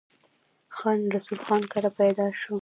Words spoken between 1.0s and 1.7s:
رسول خان